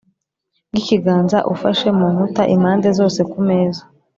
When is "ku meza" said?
3.31-3.83